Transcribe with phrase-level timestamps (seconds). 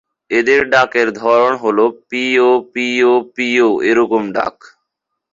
[0.31, 1.77] এদের ডাকের ধরন হল
[2.09, 4.55] "পি---ও পি---ও পি---ও" এরকম ডাক।